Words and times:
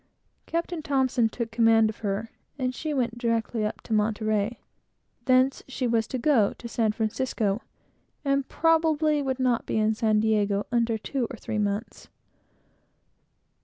Captain 0.47 0.81
T 0.81 1.27
took 1.27 1.51
command 1.51 1.87
of 1.91 1.97
her, 1.99 2.31
and 2.57 2.73
she 2.73 2.91
went 2.91 3.19
directly 3.19 3.63
up 3.63 3.81
to 3.81 3.93
Monterey; 3.93 4.57
from 4.57 5.25
thence 5.25 5.61
she 5.67 5.85
was 5.85 6.07
to 6.07 6.17
go 6.17 6.53
to 6.53 6.67
San 6.67 6.91
Francisco, 6.91 7.61
and 8.25 8.49
probably 8.49 9.21
would 9.21 9.39
not 9.39 9.67
be 9.67 9.77
in 9.77 9.93
San 9.93 10.19
Diego 10.19 10.65
under 10.71 10.97
two 10.97 11.27
or 11.29 11.37
three 11.37 11.59
months. 11.59 12.07